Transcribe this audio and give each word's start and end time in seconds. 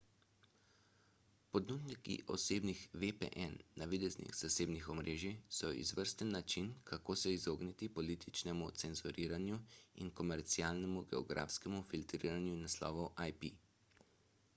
ponudniki 1.55 2.13
osebnih 2.35 2.79
vpn 3.03 3.53
navideznih 3.81 4.31
zasebnih 4.39 4.87
omrežij 4.95 5.33
so 5.59 5.69
izvrsten 5.83 6.33
način 6.39 6.71
kako 6.89 7.17
se 7.25 7.35
izogniti 7.37 7.91
političnemu 8.01 8.71
cenzuriranju 8.85 9.59
in 10.05 10.11
komercialnemu 10.25 11.05
geografskemu 11.17 11.85
filtriranju 11.95 12.59
naslovov 12.67 13.27
ip 13.33 13.47